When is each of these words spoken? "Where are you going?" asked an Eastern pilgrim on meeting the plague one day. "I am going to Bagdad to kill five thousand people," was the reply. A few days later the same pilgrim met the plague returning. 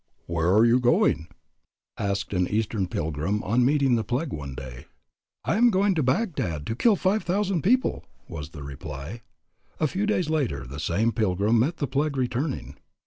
"Where 0.25 0.51
are 0.55 0.65
you 0.65 0.79
going?" 0.79 1.27
asked 1.95 2.33
an 2.33 2.47
Eastern 2.47 2.87
pilgrim 2.87 3.43
on 3.43 3.63
meeting 3.63 3.93
the 3.93 4.03
plague 4.03 4.33
one 4.33 4.55
day. 4.55 4.87
"I 5.45 5.57
am 5.57 5.69
going 5.69 5.93
to 5.93 6.01
Bagdad 6.01 6.65
to 6.65 6.75
kill 6.75 6.95
five 6.95 7.21
thousand 7.21 7.61
people," 7.61 8.05
was 8.27 8.49
the 8.49 8.63
reply. 8.63 9.21
A 9.79 9.85
few 9.85 10.07
days 10.07 10.27
later 10.27 10.65
the 10.65 10.79
same 10.79 11.11
pilgrim 11.11 11.59
met 11.59 11.77
the 11.77 11.85
plague 11.85 12.17
returning. 12.17 12.77